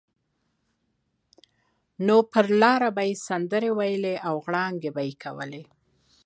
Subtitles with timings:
[2.05, 5.63] نو پر لاره به یې سندرې ویلې او غړانګې به یې کولې.